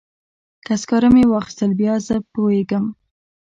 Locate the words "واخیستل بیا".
1.27-1.95